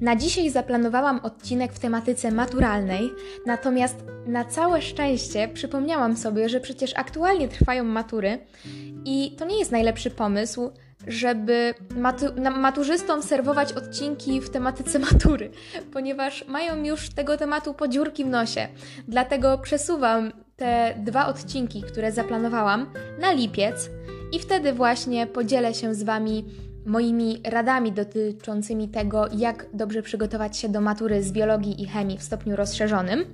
[0.00, 3.10] Na dzisiaj zaplanowałam odcinek w tematyce maturalnej,
[3.46, 8.38] natomiast na całe szczęście przypomniałam sobie, że przecież aktualnie trwają matury
[9.04, 10.70] i to nie jest najlepszy pomysł,
[11.06, 15.50] żeby matu- maturzystom serwować odcinki w tematyce matury,
[15.92, 18.68] ponieważ mają już tego tematu podziurki w nosie.
[19.08, 23.90] Dlatego przesuwam te dwa odcinki, które zaplanowałam, na lipiec
[24.32, 26.44] i wtedy właśnie podzielę się z Wami
[26.86, 32.22] moimi radami dotyczącymi tego, jak dobrze przygotować się do matury z biologii i chemii w
[32.22, 33.24] stopniu rozszerzonym.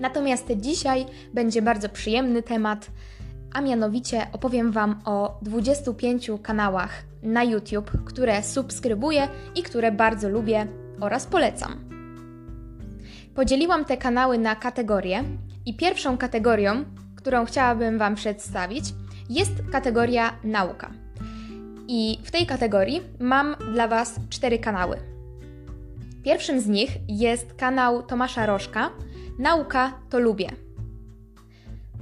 [0.00, 2.90] Natomiast dzisiaj będzie bardzo przyjemny temat,
[3.54, 10.66] a mianowicie opowiem Wam o 25 kanałach na YouTube, które subskrybuję i które bardzo lubię
[11.00, 11.88] oraz polecam.
[13.34, 15.24] Podzieliłam te kanały na kategorie
[15.66, 16.84] i pierwszą kategorią,
[17.16, 18.84] którą chciałabym Wam przedstawić,
[19.30, 20.90] jest kategoria nauka.
[21.88, 24.96] I w tej kategorii mam dla Was cztery kanały.
[26.24, 28.90] Pierwszym z nich jest kanał Tomasza Rożka
[29.38, 30.50] Nauka to lubię.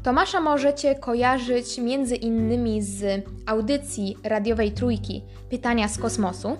[0.03, 6.56] Tomasza możecie kojarzyć między innymi z audycji radiowej Trójki Pytania z kosmosu.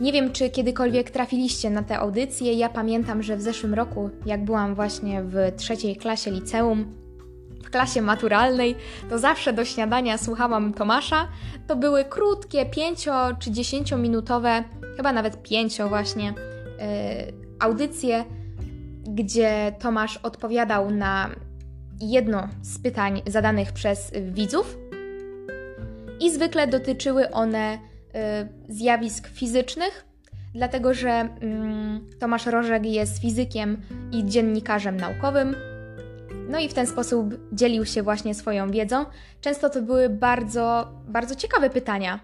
[0.00, 2.52] Nie wiem, czy kiedykolwiek trafiliście na tę audycję.
[2.52, 6.99] Ja pamiętam, że w zeszłym roku, jak byłam właśnie w trzeciej klasie liceum,
[7.64, 8.76] w klasie maturalnej,
[9.10, 11.28] to zawsze do śniadania słuchałam Tomasza.
[11.66, 13.08] To były krótkie, 5
[13.38, 14.64] czy 10 minutowe,
[14.96, 18.24] chyba nawet 5 właśnie, yy, audycje,
[19.08, 21.30] gdzie Tomasz odpowiadał na
[22.00, 24.76] jedno z pytań zadanych przez widzów.
[26.20, 27.78] I zwykle dotyczyły one y,
[28.68, 30.04] zjawisk fizycznych,
[30.54, 31.28] dlatego że
[32.12, 35.54] y, Tomasz Rożek jest fizykiem i dziennikarzem naukowym.
[36.50, 39.04] No i w ten sposób dzielił się właśnie swoją wiedzą.
[39.40, 42.20] Często to były bardzo, bardzo ciekawe pytania.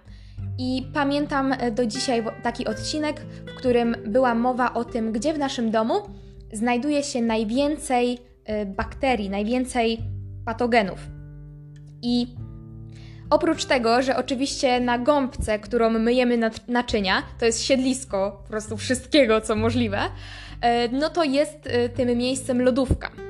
[0.59, 5.39] I pamiętam e, do dzisiaj taki odcinek, w którym była mowa o tym, gdzie w
[5.39, 5.95] naszym domu
[6.53, 9.99] znajduje się najwięcej e, bakterii, najwięcej
[10.45, 10.99] patogenów.
[12.03, 12.27] I
[13.31, 19.41] oprócz tego, że oczywiście na gąbce, którą myjemy naczynia, to jest siedlisko po prostu wszystkiego,
[19.41, 19.99] co możliwe,
[20.61, 23.26] e, no to jest tym miejscem lodówka.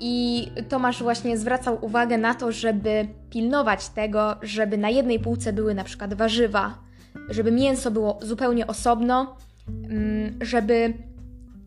[0.00, 5.74] I Tomasz właśnie zwracał uwagę na to, żeby pilnować tego, żeby na jednej półce były
[5.74, 6.78] na przykład warzywa,
[7.28, 9.36] żeby mięso było zupełnie osobno,
[9.68, 10.94] mm, żeby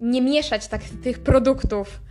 [0.02, 2.02] nie mieszać tak tych produktów.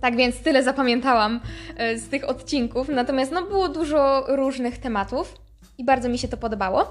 [0.00, 1.40] Tak więc tyle zapamiętałam
[1.76, 2.88] e, z tych odcinków.
[2.88, 5.34] Natomiast no, było dużo różnych tematów
[5.78, 6.80] i bardzo mi się to podobało.
[6.82, 6.86] E,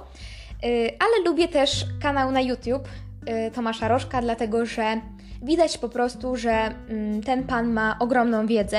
[1.00, 2.88] ale lubię też kanał na YouTube
[3.25, 5.02] e, Tomasza Rożka, dlatego że
[5.41, 8.78] Widać po prostu, że mm, ten pan ma ogromną wiedzę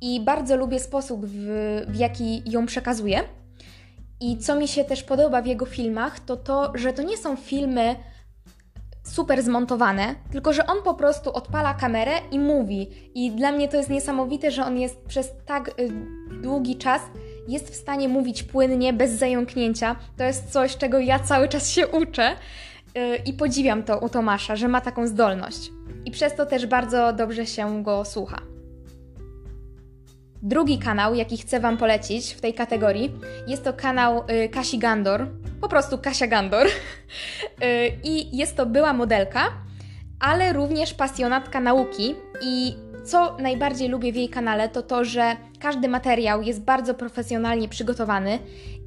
[0.00, 1.46] i bardzo lubię sposób, w,
[1.88, 3.20] w jaki ją przekazuje.
[4.20, 7.36] I co mi się też podoba w jego filmach, to to, że to nie są
[7.36, 7.96] filmy
[9.04, 12.88] super zmontowane, tylko że on po prostu odpala kamerę i mówi.
[13.14, 15.88] I dla mnie to jest niesamowite, że on jest przez tak y,
[16.42, 17.02] długi czas
[17.48, 19.96] jest w stanie mówić płynnie, bez zająknięcia.
[20.16, 22.36] To jest coś, czego ja cały czas się uczę
[23.26, 25.70] i podziwiam to u Tomasza, że ma taką zdolność
[26.04, 28.42] i przez to też bardzo dobrze się go słucha.
[30.42, 33.12] Drugi kanał, jaki chcę Wam polecić w tej kategorii,
[33.46, 35.26] jest to kanał y, Kasi Gandor,
[35.60, 36.66] po prostu Kasia Gandor.
[36.66, 36.72] y,
[38.04, 39.40] I jest to była modelka,
[40.20, 42.14] ale również pasjonatka nauki.
[42.42, 42.74] I
[43.04, 48.38] co najbardziej lubię w jej kanale, to to, że każdy materiał jest bardzo profesjonalnie przygotowany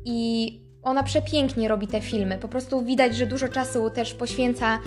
[0.06, 2.38] i ona przepięknie robi te filmy.
[2.38, 4.80] Po prostu widać, że dużo czasu też poświęca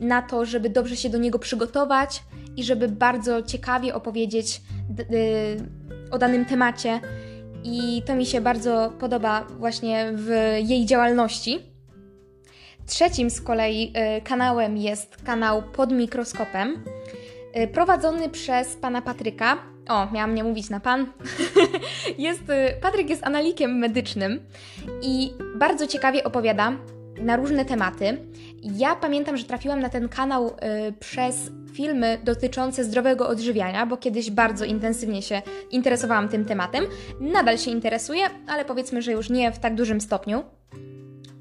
[0.00, 2.22] na to, żeby dobrze się do niego przygotować
[2.56, 4.60] i żeby bardzo ciekawie opowiedzieć
[5.00, 7.00] y, o danym temacie.
[7.64, 10.30] I to mi się bardzo podoba właśnie w
[10.62, 11.58] jej działalności.
[12.86, 16.84] Trzecim z kolei y, kanałem jest kanał pod mikroskopem,
[17.56, 21.06] y, prowadzony przez pana Patryka, o, miałam nie mówić na pan.
[22.18, 24.40] jest, y, Patryk jest analikiem medycznym
[25.02, 26.72] i bardzo ciekawie opowiada
[27.20, 28.18] na różne tematy.
[28.62, 34.30] Ja pamiętam, że trafiłam na ten kanał y, przez filmy dotyczące zdrowego odżywiania, bo kiedyś
[34.30, 36.84] bardzo intensywnie się interesowałam tym tematem.
[37.20, 40.44] Nadal się interesuję, ale powiedzmy, że już nie w tak dużym stopniu.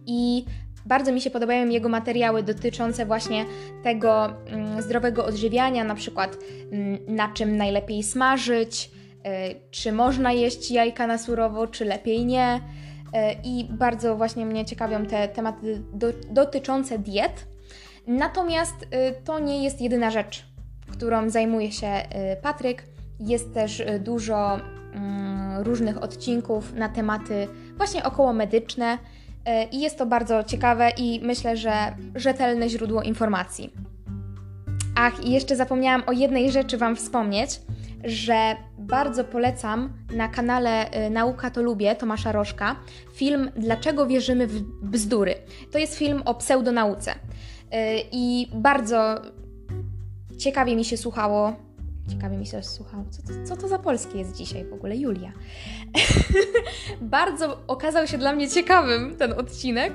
[0.06, 0.46] I
[0.88, 3.46] bardzo mi się podobają jego materiały dotyczące właśnie
[3.84, 6.38] tego mm, zdrowego odżywiania, na przykład
[6.72, 8.92] mm, na czym najlepiej smażyć,
[9.24, 12.62] e, czy można jeść jajka na surowo, czy lepiej nie.
[13.14, 17.48] E, I bardzo właśnie mnie ciekawią te tematy do, dotyczące diet.
[18.08, 20.46] Natomiast e, to nie jest jedyna rzecz,
[20.92, 21.92] którą zajmuje się
[22.42, 22.84] Patryk.
[23.20, 24.60] Jest też dużo
[24.94, 27.48] mm, różnych odcinków na tematy
[27.78, 28.98] właśnie około medyczne
[29.72, 33.72] i jest to bardzo ciekawe i myślę, że rzetelne źródło informacji.
[34.96, 37.62] Ach, i jeszcze zapomniałam o jednej rzeczy Wam wspomnieć,
[38.04, 42.76] że bardzo polecam na kanale y, Nauka to Lubię Tomasza Rożka
[43.14, 45.36] film Dlaczego wierzymy w bzdury.
[45.72, 47.12] To jest film o pseudonauce.
[47.12, 47.18] Y,
[48.12, 49.22] I bardzo
[50.38, 51.67] ciekawie mi się słuchało.
[52.10, 53.06] Ciekawie mi się słuchało.
[53.10, 54.98] Co to, co to za polskie jest dzisiaj w ogóle?
[54.98, 55.32] Julia.
[57.02, 59.94] bardzo okazał się dla mnie ciekawym ten odcinek,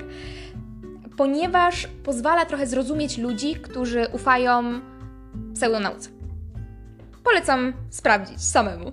[1.17, 4.81] ponieważ pozwala trochę zrozumieć ludzi, którzy ufają
[5.53, 6.09] pseudonauce.
[7.23, 8.91] Polecam sprawdzić samemu.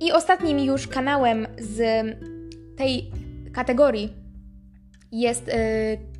[0.00, 2.04] I ostatnim już kanałem z
[2.76, 3.10] tej
[3.52, 4.12] kategorii
[5.12, 5.52] jest y,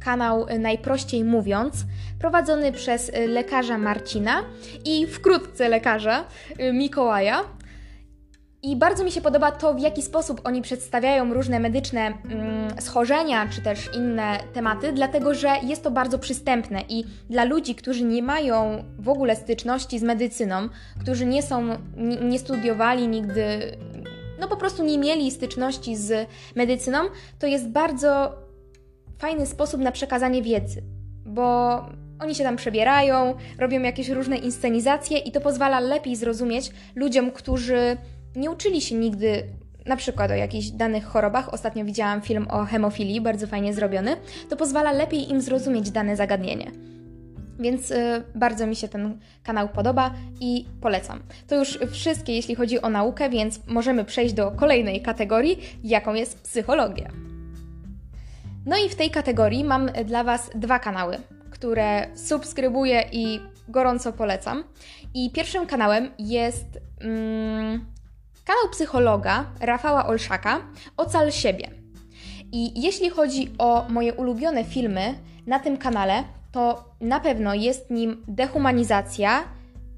[0.04, 1.74] kanał Najprościej Mówiąc,
[2.18, 4.42] prowadzony przez lekarza Marcina
[4.84, 6.24] i wkrótce lekarza
[6.60, 7.44] y, Mikołaja.
[8.62, 13.48] I bardzo mi się podoba to, w jaki sposób oni przedstawiają różne medyczne mm, schorzenia
[13.48, 18.22] czy też inne tematy, dlatego że jest to bardzo przystępne i dla ludzi, którzy nie
[18.22, 20.68] mają w ogóle styczności z medycyną,
[21.00, 23.76] którzy nie są, nie, nie studiowali nigdy,
[24.40, 26.98] no po prostu nie mieli styczności z medycyną,
[27.38, 28.43] to jest bardzo
[29.24, 30.82] fajny sposób na przekazanie wiedzy,
[31.26, 31.76] bo
[32.20, 37.96] oni się tam przebierają, robią jakieś różne inscenizacje i to pozwala lepiej zrozumieć ludziom, którzy
[38.36, 39.42] nie uczyli się nigdy
[39.86, 44.16] na przykład o jakichś danych chorobach, ostatnio widziałam film o hemofilii, bardzo fajnie zrobiony,
[44.48, 46.70] to pozwala lepiej im zrozumieć dane zagadnienie.
[47.58, 51.20] Więc y, bardzo mi się ten kanał podoba i polecam.
[51.46, 56.42] To już wszystkie, jeśli chodzi o naukę, więc możemy przejść do kolejnej kategorii, jaką jest
[56.42, 57.33] psychologia.
[58.66, 61.18] No i w tej kategorii mam dla Was dwa kanały,
[61.50, 64.64] które subskrybuję i gorąco polecam.
[65.14, 66.78] I pierwszym kanałem jest.
[67.00, 67.94] Mm,
[68.44, 70.60] Kanał psychologa Rafała Olszaka
[70.96, 71.70] Ocal siebie.
[72.52, 75.14] I jeśli chodzi o moje ulubione filmy
[75.46, 79.44] na tym kanale, to na pewno jest nim dehumanizacja,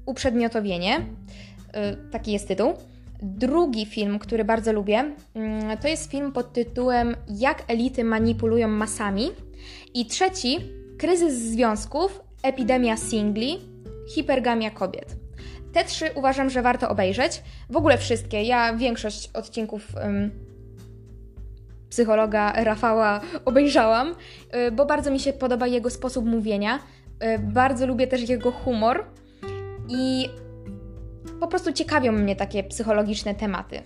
[0.05, 0.95] uprzedmiotowienie.
[0.95, 2.73] Yy, taki jest tytuł.
[3.21, 5.03] Drugi film, który bardzo lubię,
[5.35, 9.29] yy, to jest film pod tytułem Jak elity manipulują masami.
[9.93, 10.57] I trzeci,
[10.97, 13.57] Kryzys związków, epidemia singli,
[14.15, 15.15] hipergamia kobiet.
[15.73, 17.43] Te trzy uważam, że warto obejrzeć.
[17.69, 18.43] W ogóle wszystkie.
[18.43, 20.31] Ja większość odcinków um,
[21.89, 24.15] psychologa Rafała obejrzałam,
[24.67, 26.79] y, bo bardzo mi się podoba jego sposób mówienia.
[27.23, 29.05] Y, bardzo lubię też jego humor
[29.89, 30.29] i
[31.39, 33.81] po prostu ciekawią mnie takie psychologiczne tematy.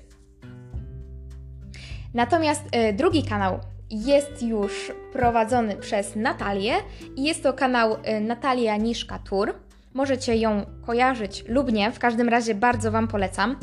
[2.13, 3.59] Natomiast y, drugi kanał
[3.89, 6.74] jest już prowadzony przez Natalię
[7.15, 9.53] i jest to kanał Natalia Niszka Tour.
[9.94, 13.56] Możecie ją kojarzyć lub nie, w każdym razie bardzo Wam polecam.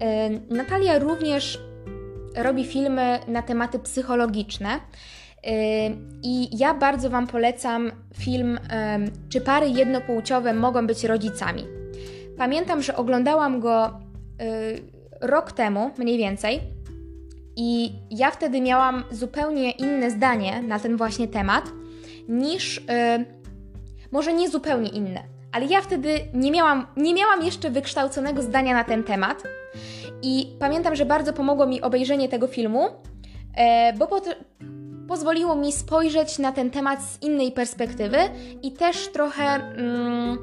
[0.00, 1.58] E, Natalia również
[2.36, 4.68] robi filmy na tematy psychologiczne.
[4.68, 4.80] E,
[6.22, 8.98] I ja bardzo Wam polecam film e,
[9.28, 11.75] Czy pary jednopłciowe mogą być rodzicami?
[12.38, 14.00] Pamiętam, że oglądałam go
[15.20, 16.60] rok temu, mniej więcej,
[17.56, 21.64] i ja wtedy miałam zupełnie inne zdanie na ten właśnie temat
[22.28, 22.80] niż
[24.12, 25.22] może nie zupełnie inne,
[25.52, 29.42] ale ja wtedy nie miałam, nie miałam jeszcze wykształconego zdania na ten temat.
[30.22, 32.88] I pamiętam, że bardzo pomogło mi obejrzenie tego filmu,
[33.56, 34.20] e, bo po,
[35.08, 38.16] pozwoliło mi spojrzeć na ten temat z innej perspektywy
[38.62, 40.38] i też trochę mm,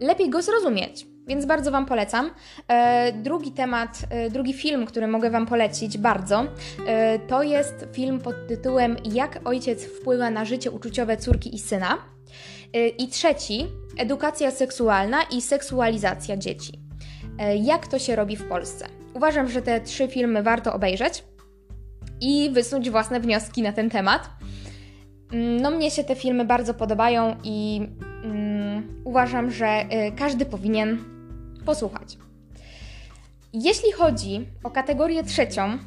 [0.00, 1.06] lepiej go zrozumieć.
[1.26, 2.30] Więc bardzo Wam polecam.
[2.68, 6.44] E, drugi temat, e, drugi film, który mogę Wam polecić bardzo,
[6.86, 11.98] e, to jest film pod tytułem Jak ojciec wpływa na życie uczuciowe córki i syna.
[12.98, 13.66] I trzeci,
[13.98, 16.72] edukacja seksualna i seksualizacja dzieci.
[17.62, 18.86] Jak to się robi w Polsce?
[19.14, 21.24] Uważam, że te trzy filmy warto obejrzeć
[22.20, 24.30] i wysunąć własne wnioski na ten temat.
[25.32, 27.80] Mm, no, mnie się te filmy bardzo podobają i
[29.04, 30.98] uważam, że y, każdy powinien
[31.66, 32.18] posłuchać.
[33.52, 35.78] Jeśli chodzi o kategorię trzecią,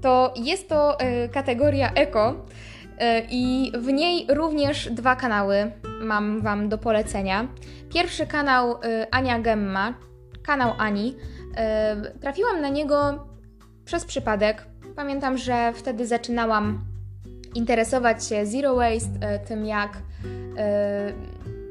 [0.00, 6.68] to jest to y, kategoria eko y, i w niej również dwa kanały mam Wam
[6.68, 7.48] do polecenia.
[7.94, 8.76] Pierwszy kanał
[9.10, 9.94] Ania Gemma,
[10.42, 11.16] kanał Ani.
[12.20, 13.26] Trafiłam na niego
[13.84, 14.66] przez przypadek.
[14.96, 16.84] Pamiętam, że wtedy zaczynałam
[17.54, 19.98] interesować się zero waste, tym jak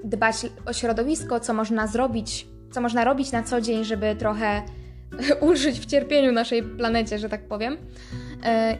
[0.04, 4.62] dbać o środowisko, co można zrobić, co można robić na co dzień, żeby trochę
[5.48, 7.78] ulżyć w cierpieniu naszej planecie, że tak powiem.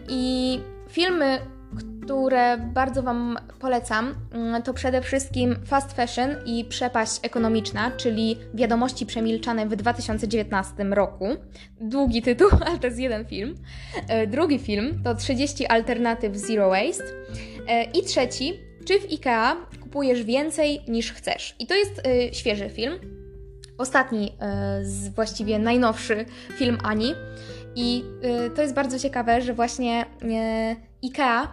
[0.10, 0.60] I
[0.90, 1.40] filmy,
[2.04, 9.06] które bardzo Wam polecam, mm, to przede wszystkim Fast Fashion i Przepaść Ekonomiczna, czyli Wiadomości
[9.06, 11.26] Przemilczane w 2019 roku.
[11.82, 13.56] Długi tytuł, ale to jest jeden film.
[14.08, 17.04] E, drugi film to 30 alternatyw Zero Waste.
[17.68, 18.54] E, I trzeci,
[18.86, 21.56] czy w IKEA kupujesz więcej niż chcesz?
[21.60, 23.00] I to jest e, świeży film.
[23.78, 24.34] Ostatni,
[24.82, 26.26] z właściwie najnowszy
[26.58, 27.14] film Ani.
[27.76, 28.04] I
[28.56, 30.06] to jest bardzo ciekawe, że właśnie
[31.04, 31.48] IKEA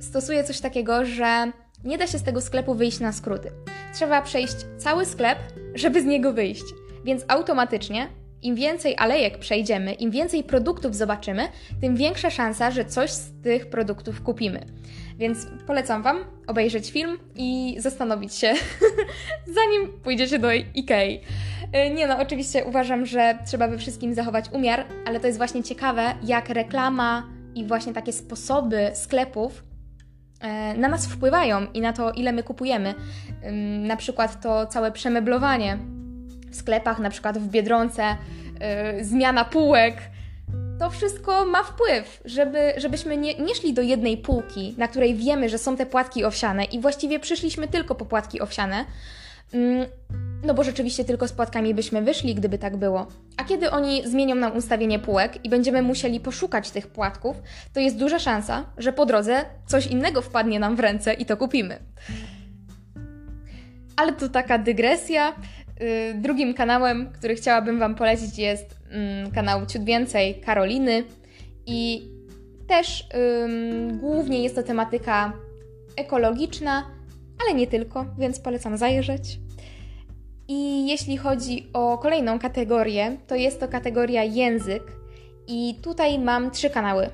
[0.00, 1.52] stosuje coś takiego, że
[1.84, 3.50] nie da się z tego sklepu wyjść na skróty.
[3.94, 5.38] Trzeba przejść cały sklep,
[5.74, 6.64] żeby z niego wyjść.
[7.04, 8.08] Więc automatycznie,
[8.42, 11.48] im więcej alejek przejdziemy, im więcej produktów zobaczymy,
[11.80, 14.66] tym większa szansa, że coś z tych produktów kupimy.
[15.18, 18.54] Więc polecam Wam obejrzeć film i zastanowić się,
[19.58, 21.20] zanim pójdziecie do Ikei.
[21.86, 25.62] Y, nie no, oczywiście uważam, że trzeba we wszystkim zachować umiar, ale to jest właśnie
[25.62, 29.68] ciekawe, jak reklama i właśnie takie sposoby sklepów
[30.40, 32.94] E, na nas wpływają i na to, ile my kupujemy.
[33.80, 35.78] Na przykład to całe przemeblowanie
[36.50, 38.16] w sklepach, na przykład w biedronce,
[38.60, 39.96] e, zmiana półek.
[40.78, 45.48] To wszystko ma wpływ, żeby, żebyśmy nie, nie szli do jednej półki, na której wiemy,
[45.48, 48.84] że są te płatki owsiane i właściwie przyszliśmy tylko po płatki owsiane,
[50.44, 53.06] no bo rzeczywiście tylko z płatkami byśmy wyszli, gdyby tak było.
[53.36, 57.36] A kiedy oni zmienią nam ustawienie półek i będziemy musieli poszukać tych płatków,
[57.72, 61.36] to jest duża szansa, że po drodze coś innego wpadnie nam w ręce i to
[61.36, 61.78] kupimy.
[63.96, 65.34] Ale to taka dygresja.
[65.80, 71.04] Y, drugim kanałem, który chciałabym Wam polecić, jest mm, kanał Ciut Więcej Karoliny.
[71.66, 72.08] I
[72.68, 73.08] też
[74.00, 75.32] głównie jest to tematyka
[75.96, 76.84] ekologiczna,
[77.42, 79.38] ale nie tylko, więc polecam zajrzeć.
[80.48, 84.82] I jeśli chodzi o kolejną kategorię, to jest to kategoria język.
[85.46, 87.10] I tutaj mam trzy kanały,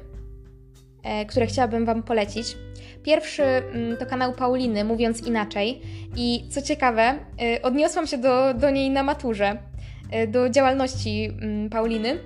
[1.02, 2.56] e, które chciałabym Wam polecić.
[3.04, 5.80] Pierwszy mm, to kanał Pauliny, mówiąc inaczej.
[6.16, 9.56] I co ciekawe, e, odniosłam się do, do niej na maturze,
[10.10, 12.18] e, do działalności mm, Pauliny.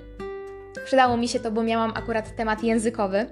[0.85, 3.27] Przydało mi się to, bo miałam akurat temat językowy.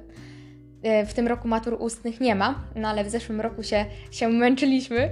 [1.07, 5.11] W tym roku matur ustnych nie ma, no ale w zeszłym roku się, się męczyliśmy.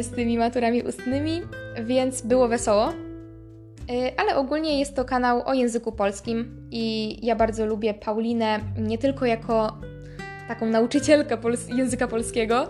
[0.00, 1.42] Z tymi maturami ustnymi,
[1.84, 2.92] więc było wesoło.
[4.16, 9.26] Ale ogólnie jest to kanał o języku polskim i ja bardzo lubię Paulinę nie tylko
[9.26, 9.78] jako
[10.50, 12.68] taką nauczycielkę pols języka polskiego,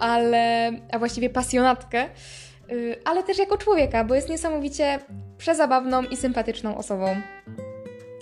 [0.00, 2.08] ale, a właściwie pasjonatkę, e,
[3.04, 4.98] ale też jako człowieka, bo jest niesamowicie
[5.38, 7.16] przezabawną i sympatyczną osobą.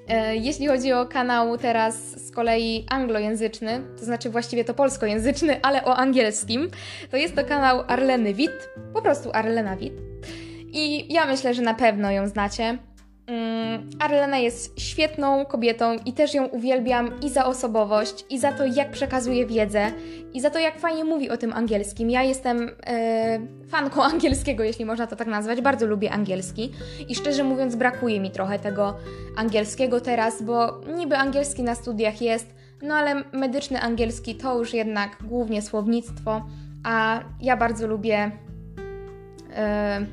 [0.09, 1.95] E, jeśli chodzi o kanał teraz
[2.27, 6.71] z kolei anglojęzyczny, to znaczy właściwie to polskojęzyczny, ale o angielskim,
[7.11, 9.95] to jest to kanał Arleny Witt, po prostu Arlena Witt.
[10.73, 12.79] I ja myślę, że na pewno ją znacie.
[13.28, 18.66] Mm, Arlena jest świetną kobietą i też ją uwielbiam i za osobowość, i za to,
[18.66, 19.92] jak przekazuje wiedzę,
[20.35, 22.11] i za to, jak fajnie mówi o tym angielskim.
[22.11, 25.61] Ja jestem e, fanką angielskiego, jeśli można to tak nazwać.
[25.61, 26.73] Bardzo lubię angielski
[27.08, 28.97] i szczerze mówiąc, brakuje mi trochę tego
[29.37, 35.16] angielskiego teraz, bo niby angielski na studiach jest, no ale medyczny angielski to już jednak
[35.25, 36.42] głównie słownictwo,
[36.85, 38.30] a ja bardzo lubię.
[39.56, 40.06] E,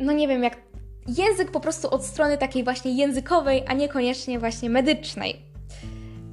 [0.00, 0.63] no nie wiem, jak
[1.08, 5.36] język po prostu od strony takiej właśnie językowej, a niekoniecznie właśnie medycznej.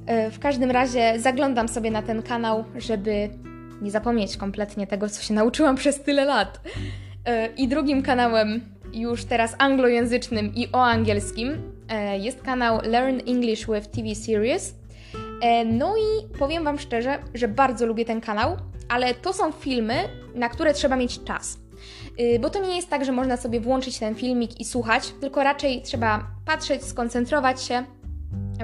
[0.06, 3.28] E, w każdym razie zaglądam sobie na ten kanał, żeby
[3.82, 6.60] nie zapomnieć kompletnie tego, co się nauczyłam przez tyle lat.
[7.24, 8.60] E, I drugim kanałem,
[8.92, 14.74] już teraz anglojęzycznym i o angielskim, e, jest kanał Learn English with TV Series.
[15.66, 18.56] No i powiem Wam szczerze, że bardzo lubię ten kanał,
[18.88, 19.94] ale to są filmy,
[20.34, 21.61] na które trzeba mieć czas.
[22.20, 25.42] Y, bo to nie jest tak, że można sobie włączyć ten filmik i słuchać, tylko
[25.42, 27.84] raczej trzeba patrzeć, skoncentrować się.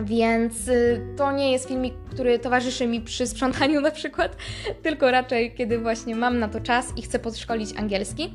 [0.03, 4.37] Więc y, to nie jest filmik, który towarzyszy mi przy sprzątaniu na przykład,
[4.83, 8.35] tylko raczej kiedy właśnie mam na to czas i chcę podszkolić angielski.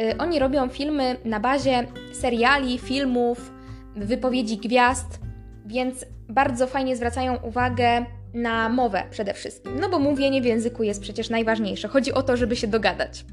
[0.00, 3.52] Y, oni robią filmy na bazie seriali, filmów,
[3.96, 5.20] wypowiedzi gwiazd,
[5.66, 9.80] więc bardzo fajnie zwracają uwagę na mowę przede wszystkim.
[9.80, 11.88] No bo mówienie w języku jest przecież najważniejsze.
[11.88, 13.24] Chodzi o to, żeby się dogadać.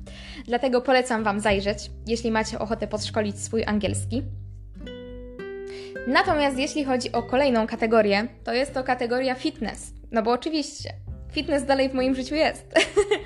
[0.46, 4.24] Dlatego polecam Wam zajrzeć, jeśli macie ochotę podszkolić swój angielski.
[6.08, 9.94] Natomiast jeśli chodzi o kolejną kategorię, to jest to kategoria fitness.
[10.12, 10.94] No bo oczywiście,
[11.32, 12.74] fitness dalej w moim życiu jest.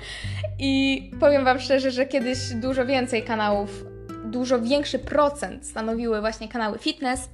[0.58, 3.84] I powiem Wam szczerze, że kiedyś dużo więcej kanałów,
[4.24, 7.28] dużo większy procent stanowiły właśnie kanały fitness.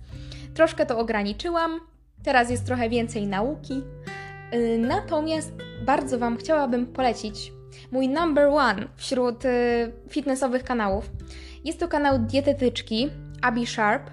[0.55, 1.81] Troszkę to ograniczyłam.
[2.25, 3.83] Teraz jest trochę więcej nauki,
[4.79, 5.53] natomiast
[5.85, 7.53] bardzo Wam chciałabym polecić
[7.91, 9.49] mój number one wśród y,
[10.09, 11.11] fitnessowych kanałów.
[11.65, 13.11] Jest to kanał dietetyczki
[13.43, 14.11] Abby Sharp.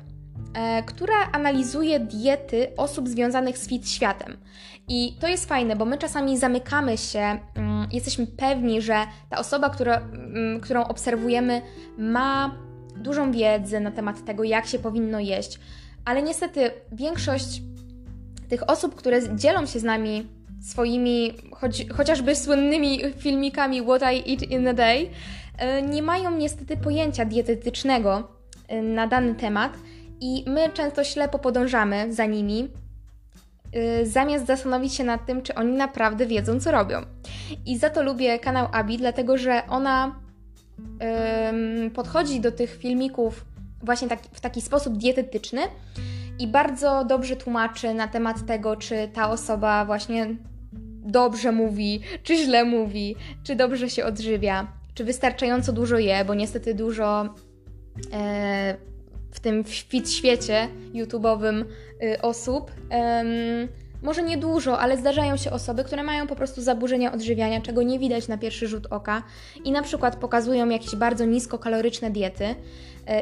[0.54, 4.38] e, która analizuje diety osób związanych z fit światem.
[4.88, 9.70] I to jest fajne, bo my czasami zamykamy się, mm, jesteśmy pewni, że ta osoba,
[9.70, 11.62] która, mm, którą obserwujemy,
[11.98, 12.56] ma
[12.98, 15.60] dużą wiedzę na temat tego, jak się powinno jeść,
[16.06, 17.62] ale niestety większość
[18.48, 20.28] tych osób, które dzielą się z nami
[20.62, 25.10] swoimi choć, chociażby słynnymi filmikami What I Eat in a Day,
[25.58, 28.28] e, nie mają niestety pojęcia dietetycznego
[28.68, 29.74] e, na dany temat
[30.22, 32.68] i my często ślepo podążamy za nimi,
[33.74, 37.02] e, zamiast zastanowić się nad tym, czy oni naprawdę wiedzą, co robią.
[37.66, 40.16] I za to lubię kanał Abi, dlatego że ona
[41.94, 43.46] podchodzi do tych filmików
[43.84, 45.62] właśnie tak, w taki sposób dietetyczny
[46.40, 50.36] i bardzo dobrze tłumaczy na temat tego, czy ta osoba właśnie
[51.06, 56.74] dobrze mówi, czy źle mówi, czy dobrze się odżywia, czy wystarczająco dużo je, bo niestety
[56.74, 57.30] dużo
[58.14, 58.78] e,
[59.36, 61.66] w tym fit świecie YouTube'owym
[62.04, 62.72] y, osób.
[64.02, 68.00] może nie dużo, ale zdarzają się osoby, które mają po prostu zaburzenia odżywiania, czego nie
[68.00, 69.24] widać na pierwszy rzut oka
[69.64, 72.56] i na przykład pokazują jakieś bardzo niskokaloryczne diety,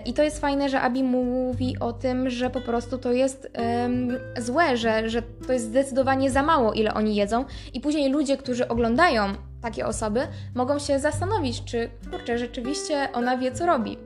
[0.06, 4.18] I to jest fajne, że Abi mówi o tym, że po prostu to jest um,
[4.38, 7.46] złe, że, że to jest zdecydowanie za mało, ile oni jedzą.
[7.74, 9.24] I później ludzie, którzy oglądają
[9.62, 10.20] takie osoby,
[10.56, 13.98] mogą się zastanowić, czy kurczę, rzeczywiście ona wie, co robi.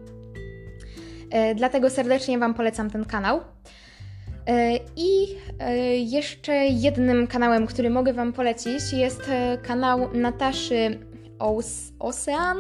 [1.32, 3.42] E, dlatego serdecznie Wam polecam ten kanał.
[4.48, 11.00] E, I e, jeszcze jednym kanałem, który mogę Wam polecić, jest e, kanał Nataszy
[12.00, 12.58] Ocean.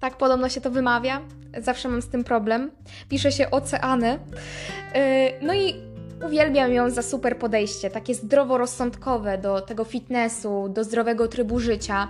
[0.00, 1.20] Tak podobno się to wymawia.
[1.58, 2.70] Zawsze mam z tym problem.
[3.08, 4.14] Pisze się oceany.
[4.14, 4.18] Y,
[5.42, 5.74] no i
[6.26, 12.08] uwielbiam ją za super podejście, takie zdroworozsądkowe do tego fitnessu, do zdrowego trybu życia.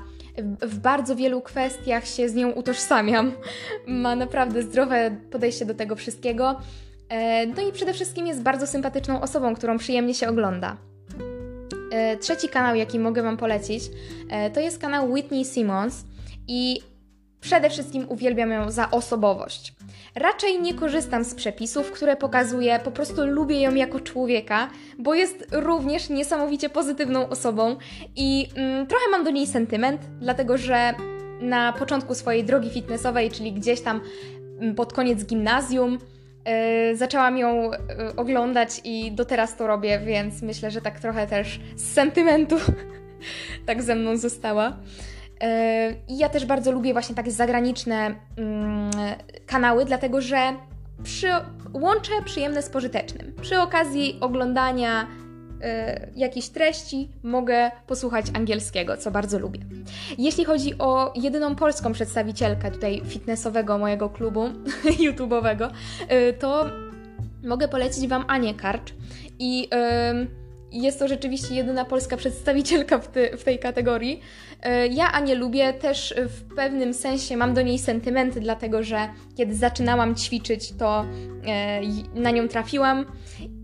[0.63, 3.33] W bardzo wielu kwestiach się z nią utożsamiam.
[3.87, 6.51] Ma naprawdę zdrowe podejście do tego wszystkiego.
[6.53, 10.77] Y, no i przede wszystkim jest bardzo sympatyczną osobą, którą przyjemnie się ogląda.
[12.15, 13.85] Y, trzeci kanał, jaki mogę Wam polecić,
[14.55, 16.05] to jest kanał Whitney Simmons.
[16.49, 16.81] I
[17.41, 19.73] Przede wszystkim uwielbiam ją za osobowość.
[20.15, 25.47] Raczej nie korzystam z przepisów, które pokazuje, po prostu lubię ją jako człowieka, bo jest
[25.53, 27.77] również niesamowicie pozytywną osobą
[28.17, 30.95] i mm, trochę mam do niej sentyment, dlatego że
[31.41, 34.01] na początku swojej drogi fitnessowej, czyli gdzieś tam
[34.61, 35.99] mm, pod koniec gimnazjum,
[36.89, 37.79] yy, zaczęłam ją yy,
[38.17, 42.57] oglądać i do teraz to robię, więc myślę, że tak trochę też z sentymentu
[43.67, 44.77] tak ze mną została.
[46.09, 48.91] I ja też bardzo lubię właśnie takie zagraniczne mm,
[49.47, 50.57] kanały, dlatego że
[51.03, 51.29] przy,
[51.73, 53.33] łączę przyjemne z pożytecznym.
[53.43, 55.07] Przy okazji oglądania y,
[56.17, 59.61] jakiejś treści mogę posłuchać angielskiego, co bardzo lubię.
[60.19, 64.49] Jeśli chodzi o jedyną polską przedstawicielkę tutaj fitnessowego mojego klubu
[65.05, 65.71] YouTube'owego,
[66.13, 66.67] y, to
[67.45, 68.95] mogę polecić Wam Anię Karcz
[69.39, 69.69] i
[70.73, 74.21] jest to rzeczywiście jedyna polska przedstawicielka w, w tej kategorii.
[74.63, 79.55] E, ja Anię lubię, też w pewnym sensie mam do niej sentymenty, dlatego że kiedy
[79.55, 81.05] zaczynałam ćwiczyć, to
[81.47, 81.81] e,
[82.15, 83.05] na nią trafiłam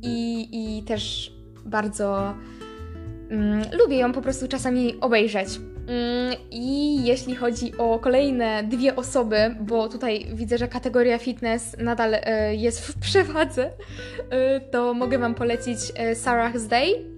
[0.03, 1.33] i, i też
[1.65, 2.35] bardzo
[3.31, 5.49] mm, lubię ją po prostu czasami obejrzeć.
[5.89, 12.15] Mm, I jeśli chodzi o kolejne dwie osoby, bo tutaj widzę, że kategoria fitness nadal
[12.15, 13.71] e, jest w przewadze,
[14.31, 17.16] e, to mogę Wam polecić e, Sarah's Day.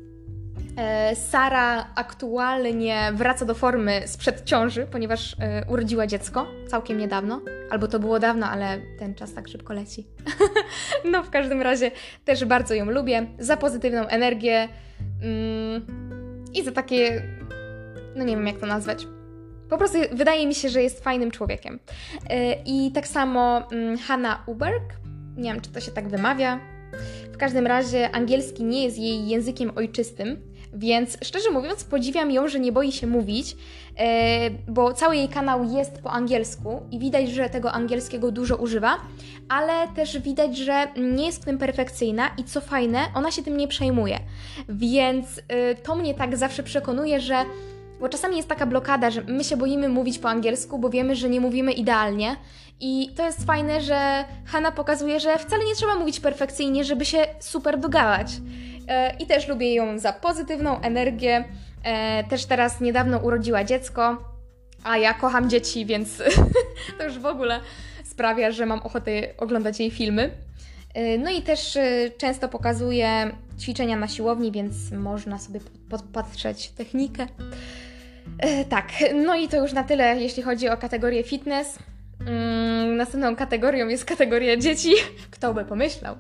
[1.15, 5.37] Sara aktualnie wraca do formy sprzed ciąży, ponieważ
[5.69, 7.41] urodziła dziecko całkiem niedawno.
[7.71, 10.07] Albo to było dawno, ale ten czas tak szybko leci.
[11.13, 11.91] no, w każdym razie
[12.25, 13.27] też bardzo ją lubię.
[13.39, 14.69] Za pozytywną energię
[15.23, 15.87] mm,
[16.55, 17.23] i za takie
[18.19, 19.07] no nie wiem jak to nazwać.
[19.71, 21.79] Po prostu wydaje mi się, że jest fajnym człowiekiem.
[22.31, 24.83] E, I tak samo mm, Hanna Uberg,
[25.37, 26.61] nie wiem czy to się tak wymawia.
[27.33, 30.41] W każdym razie angielski nie jest jej językiem ojczystym,
[30.73, 33.57] więc szczerze mówiąc podziwiam ją, że nie boi się mówić,
[33.99, 38.97] e, bo cały jej kanał jest po angielsku i widać, że tego angielskiego dużo używa,
[39.49, 43.57] ale też widać, że nie jest w tym perfekcyjna i co fajne, ona się tym
[43.57, 44.19] nie przejmuje.
[44.69, 47.45] Więc e, to mnie tak zawsze przekonuje, że
[48.01, 51.29] bo czasami jest taka blokada, że my się boimy mówić po angielsku, bo wiemy, że
[51.29, 52.37] nie mówimy idealnie.
[52.81, 57.27] I to jest fajne, że Hanna pokazuje, że wcale nie trzeba mówić perfekcyjnie, żeby się
[57.41, 58.33] super dogadać.
[58.89, 61.45] E, I też lubię ją za pozytywną energię.
[61.85, 64.25] E, też teraz niedawno urodziła dziecko,
[64.85, 66.23] a ja kocham dzieci, więc
[66.99, 67.61] to już w ogóle
[68.05, 70.31] sprawia, że mam ochotę oglądać jej filmy.
[70.95, 71.79] E, no i też
[72.19, 77.27] często pokazuje ćwiczenia na siłowni, więc można sobie podpatrzeć technikę.
[78.69, 81.79] Tak, no i to już na tyle, jeśli chodzi o kategorię fitness.
[82.29, 84.91] Mm, następną kategorią jest kategoria dzieci.
[85.31, 86.17] Kto by pomyślał?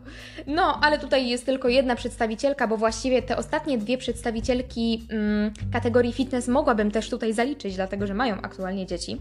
[0.46, 6.12] No, ale tutaj jest tylko jedna przedstawicielka, bo właściwie te ostatnie dwie przedstawicielki mm, kategorii
[6.12, 9.20] fitness mogłabym też tutaj zaliczyć, dlatego że mają aktualnie dzieci.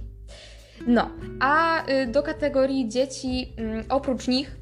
[0.88, 4.56] No, a y, do kategorii dzieci, mm, oprócz nich,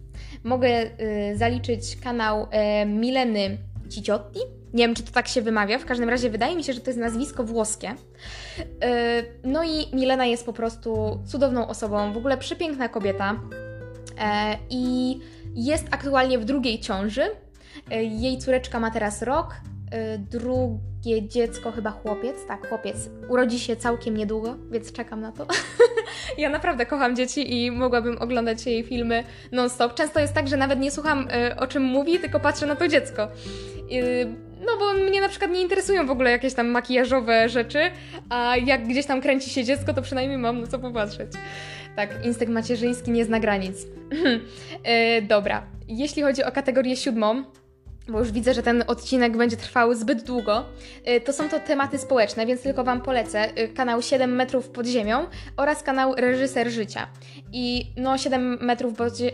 [0.43, 3.57] mogę y, zaliczyć kanał y, Mileny
[3.89, 4.39] Ciciotti.
[4.75, 6.89] Nie wiem, czy to tak się wymawia, w każdym razie wydaje mi się, że to
[6.89, 7.95] jest nazwisko włoskie.
[8.81, 13.39] E, no i Milena jest po prostu cudowną osobą, w ogóle przepiękna kobieta
[14.19, 15.15] e, i
[15.53, 17.23] jest aktualnie w drugiej ciąży.
[17.91, 19.55] E, jej córeczka ma teraz rok,
[20.31, 25.47] drugie dziecko, chyba chłopiec, tak, chłopiec, urodzi się całkiem niedługo, więc czekam na to.
[26.37, 29.93] ja naprawdę kocham dzieci i mogłabym oglądać jej filmy non-stop.
[29.93, 33.27] Często jest tak, że nawet nie słucham o czym mówi, tylko patrzę na to dziecko.
[34.59, 37.79] No bo mnie na przykład nie interesują w ogóle jakieś tam makijażowe rzeczy,
[38.29, 41.31] a jak gdzieś tam kręci się dziecko, to przynajmniej mam na co popatrzeć.
[41.95, 43.77] Tak, instynkt macierzyński nie zna granic.
[44.83, 47.43] e, dobra, jeśli chodzi o kategorię siódmą,
[48.07, 50.65] bo już widzę, że ten odcinek będzie trwał zbyt długo,
[51.05, 54.85] e, to są to tematy społeczne, więc tylko Wam polecę e, kanał 7 metrów pod
[54.85, 55.25] ziemią
[55.57, 57.07] oraz kanał Reżyser Życia.
[57.53, 58.93] I no 7 metrów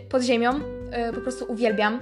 [0.10, 0.60] pod ziemią
[0.92, 2.00] e, po prostu uwielbiam.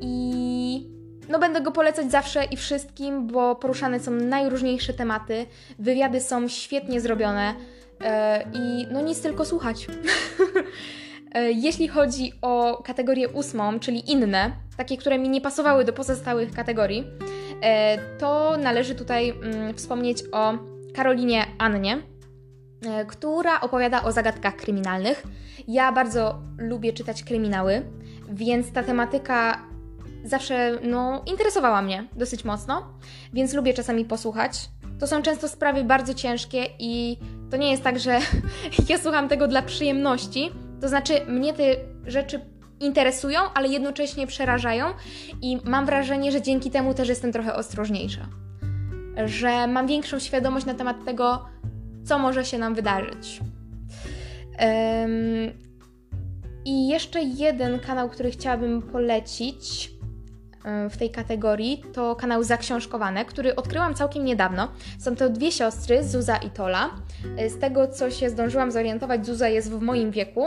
[0.00, 0.91] I
[1.32, 5.46] no będę go polecać zawsze i wszystkim, bo poruszane są najróżniejsze tematy,
[5.78, 7.54] wywiady są świetnie zrobione
[8.00, 8.06] yy,
[8.52, 9.86] i no nic tylko słuchać.
[11.34, 16.52] E, jeśli chodzi o kategorię ósmą, czyli inne, takie, które mi nie pasowały do pozostałych
[16.52, 17.04] kategorii,
[17.62, 20.54] e, to należy tutaj mm, wspomnieć o
[20.94, 22.02] Karolinie Annie,
[23.08, 25.22] która opowiada o zagadkach kryminalnych.
[25.68, 27.82] Ja bardzo lubię czytać kryminały,
[28.28, 29.71] więc ta tematyka
[30.24, 32.84] zawsze no, interesowała mnie dosyć mocno,
[33.32, 34.68] więc lubię czasami posłuchać.
[35.00, 37.16] To są często sprawy bardzo ciężkie i
[37.50, 38.18] to nie jest tak, że
[38.88, 40.50] ja słucham tego dla przyjemności.
[40.80, 41.62] To znaczy, mnie te
[42.06, 42.40] rzeczy
[42.80, 44.86] interesują, ale jednocześnie przerażają
[45.42, 48.28] i mam wrażenie, że dzięki temu też jestem trochę ostrożniejsza.
[49.24, 51.44] Że mam większą świadomość na temat tego,
[52.04, 53.40] co może się nam wydarzyć.
[54.60, 55.12] Um,
[56.64, 59.90] I jeszcze jeden kanał, który chciałabym polecić,
[60.90, 64.68] w tej kategorii to kanał Zaksiążkowane, który odkryłam całkiem niedawno.
[64.98, 66.90] Są to dwie siostry, Zuza i Tola.
[67.36, 70.46] E, z tego, co się zdążyłam zorientować, Zuza jest w moim wieku,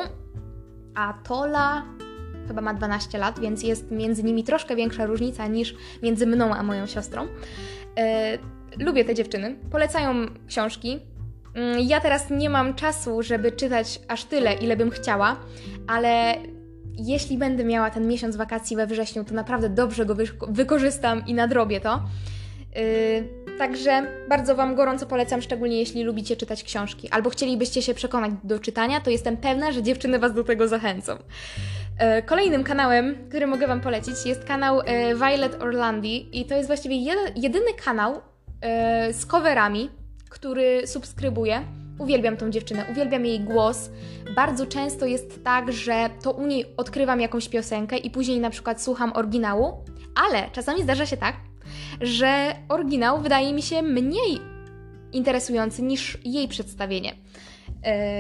[0.95, 1.83] a Tola
[2.47, 6.63] chyba ma 12 lat, więc jest między nimi troszkę większa różnica niż między mną a
[6.63, 7.27] moją siostrą.
[7.97, 8.37] E,
[8.79, 10.13] lubię te dziewczyny, polecają
[10.47, 10.99] książki.
[11.53, 15.35] Mm, ja teraz nie mam czasu, żeby czytać aż tyle, ile bym chciała,
[15.87, 16.35] ale
[16.97, 20.15] jeśli będę miała ten miesiąc wakacji we wrześniu, to naprawdę dobrze go
[20.47, 22.01] wykorzystam i nadrobię to.
[22.75, 28.31] Yy, także bardzo Wam gorąco polecam, szczególnie jeśli lubicie czytać książki albo chcielibyście się przekonać
[28.43, 31.13] do czytania, to jestem pewna, że dziewczyny Was do tego zachęcą.
[31.13, 36.67] Yy, kolejnym kanałem, który mogę Wam polecić, jest kanał yy, Violet Orlandi i to jest
[36.67, 36.95] właściwie
[37.35, 39.89] jedyny kanał yy, z coverami,
[40.29, 41.61] który subskrybuję
[41.99, 43.89] Uwielbiam tą dziewczynę, uwielbiam jej głos.
[44.35, 48.81] Bardzo często jest tak, że to u niej odkrywam jakąś piosenkę i później na przykład
[48.81, 49.83] słucham oryginału,
[50.15, 51.35] ale czasami zdarza się tak,
[52.01, 54.39] że oryginał wydaje mi się mniej
[55.13, 57.15] interesujący niż jej przedstawienie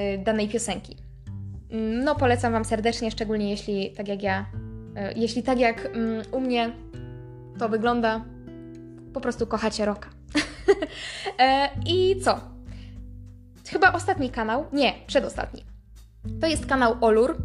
[0.09, 0.97] yy, danej piosenki.
[2.03, 4.45] No, polecam Wam serdecznie, szczególnie jeśli tak jak ja,
[4.95, 6.71] yy, jeśli tak jak yy, u mnie
[7.59, 8.25] to wygląda,
[9.13, 10.09] po prostu kochacie roka.
[11.39, 12.54] E, I co?
[13.69, 15.63] Chyba ostatni kanał, nie, przedostatni.
[16.41, 17.37] To jest kanał Olur.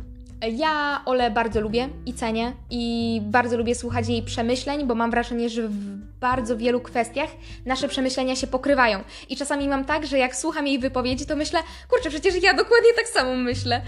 [0.52, 5.48] Ja Ole bardzo lubię i cenię i bardzo lubię słuchać jej przemyśleń, bo mam wrażenie,
[5.48, 5.74] że w
[6.20, 7.30] bardzo wielu kwestiach
[7.66, 9.00] nasze przemyślenia się pokrywają.
[9.28, 12.94] I czasami mam tak, że jak słucham jej wypowiedzi, to myślę, kurczę, przecież ja dokładnie
[12.96, 13.82] tak samo myślę.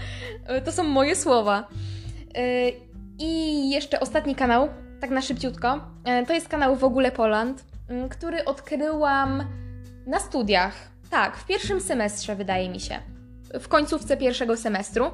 [0.45, 1.67] E, to są moje słowa.
[2.35, 2.69] E,
[3.19, 4.69] I jeszcze ostatni kanał,
[5.01, 7.63] tak na szybciutko, e, to jest kanał W ogóle Poland,
[8.09, 9.43] który odkryłam
[10.07, 12.99] na studiach tak, w pierwszym semestrze wydaje mi się.
[13.59, 15.11] W końcówce pierwszego semestru.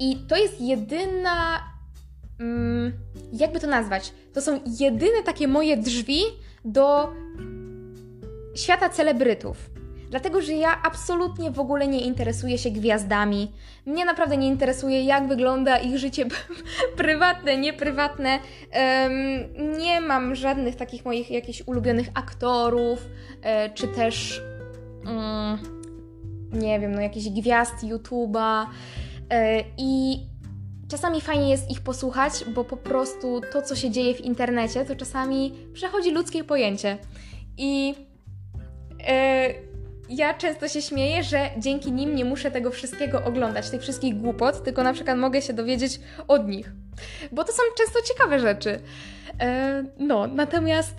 [0.00, 1.60] I to jest jedyna.
[2.40, 2.92] Mm,
[3.32, 4.12] jakby to nazwać?
[4.34, 6.20] To są jedyne takie moje drzwi
[6.64, 7.12] do
[8.54, 9.56] świata celebrytów.
[10.10, 13.52] Dlatego, że ja absolutnie w ogóle nie interesuję się gwiazdami.
[13.86, 16.26] Mnie naprawdę nie interesuje, jak wygląda ich życie
[16.96, 18.38] prywatne, nieprywatne.
[18.38, 23.06] Um, nie mam żadnych takich moich jakichś ulubionych aktorów,
[23.42, 24.42] e, czy też
[25.06, 25.58] mm,
[26.52, 28.66] nie wiem, no jakichś gwiazd YouTube'a
[29.30, 29.36] yy,
[29.78, 30.20] i
[30.88, 34.96] czasami fajnie jest ich posłuchać, bo po prostu to, co się dzieje w internecie, to
[34.96, 36.98] czasami przechodzi ludzkie pojęcie.
[37.56, 37.94] I
[38.98, 39.74] yy,
[40.08, 44.64] ja często się śmieję, że dzięki nim nie muszę tego wszystkiego oglądać, tych wszystkich głupot,
[44.64, 46.72] tylko na przykład mogę się dowiedzieć od nich.
[47.32, 48.80] Bo to są często ciekawe rzeczy.
[49.40, 50.94] E, no, natomiast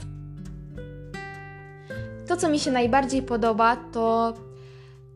[2.27, 4.33] to, co mi się najbardziej podoba, to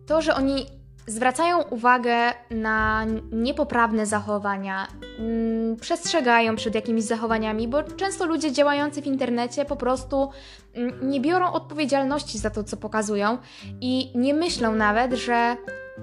[0.06, 0.66] to, że oni
[1.08, 2.16] zwracają uwagę
[2.52, 4.88] na niepoprawne zachowania,
[5.20, 10.30] mm, przestrzegają przed jakimiś zachowaniami, bo często ludzie działający w internecie po prostu
[10.74, 13.38] mm, nie biorą odpowiedzialności za to, co pokazują
[13.82, 15.58] i nie myślą nawet, że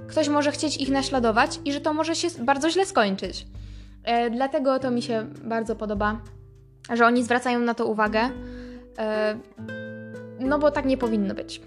[0.08, 3.46] ktoś może chcieć ich naśladować i że to może się bardzo źle skończyć.
[4.04, 6.20] E, dlatego to mi się bardzo podoba,
[6.92, 8.30] że oni zwracają na to uwagę,
[8.98, 9.38] e,
[10.40, 11.60] no bo tak nie powinno być.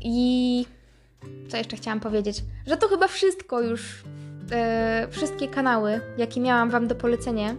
[0.00, 0.66] I
[1.48, 2.42] co jeszcze chciałam powiedzieć?
[2.66, 4.04] Że to chyba wszystko już,
[4.52, 7.54] e, wszystkie kanały, jakie miałam Wam do polecenia.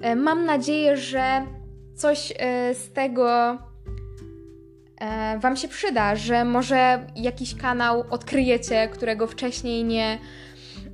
[0.00, 1.46] E, mam nadzieję, że
[1.98, 3.58] coś e, z tego
[5.00, 10.18] e, Wam się przyda, że może jakiś kanał odkryjecie, którego wcześniej nie,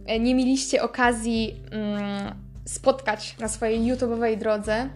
[0.06, 4.88] e, nie mieliście okazji mm, spotkać na swojej YouTube'owej drodze.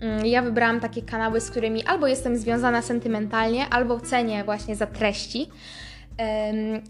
[0.00, 4.86] Mm, ja wybrałam takie kanały, z którymi albo jestem związana sentymentalnie, albo cenię właśnie za
[4.86, 5.48] treści.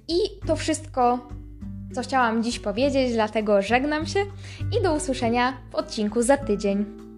[0.09, 1.29] I to wszystko,
[1.95, 4.21] co chciałam dziś powiedzieć, dlatego żegnam się
[4.79, 7.10] i do usłyszenia w odcinku za tydzień.